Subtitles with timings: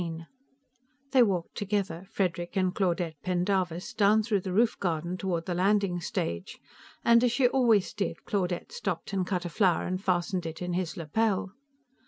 [0.01, 0.25] XIV
[1.11, 5.99] They walked together, Frederic and Claudette Pendarvis, down through the roof garden toward the landing
[6.01, 6.57] stage,
[7.05, 10.73] and, as she always did, Claudette stopped and cut a flower and fastened it in
[10.73, 11.51] his lapel.